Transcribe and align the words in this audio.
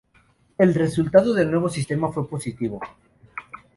El 0.57 0.73
resultado 0.73 1.31
del 1.31 1.51
nuevo 1.51 1.69
sistema 1.69 2.11
fue 2.11 2.27
positivo. 2.27 2.81